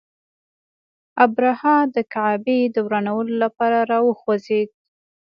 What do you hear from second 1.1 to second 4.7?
ابرهه د کعبې د ورانولو لپاره را وخوځېد.